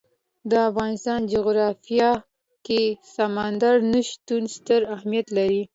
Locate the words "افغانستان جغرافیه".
0.69-2.11